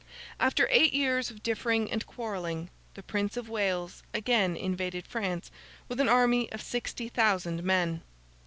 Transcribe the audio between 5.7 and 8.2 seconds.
with an army of sixty thousand men.